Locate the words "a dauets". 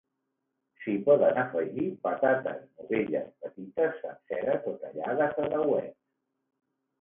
5.45-5.97